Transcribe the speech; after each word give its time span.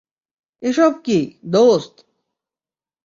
এ 0.63 0.69
সব 0.71 0.93
কি, 1.03 1.17
দোস্ত? 1.45 1.93